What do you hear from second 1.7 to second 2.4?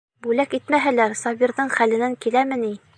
хәленән